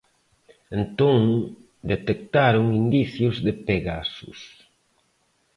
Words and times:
Entón 0.79 1.17
detectaron 1.91 2.65
indicios 2.81 3.35
de 3.45 3.53
'Pegasus'. 3.65 4.45